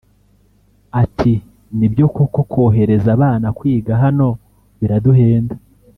[1.01, 4.27] Ati“ni byo koko kohereza abana kwiga hano
[4.79, 5.53] biraduhenda